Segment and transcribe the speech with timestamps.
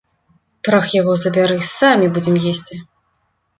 [0.67, 2.83] Прах яго забяры, самі будзем есці.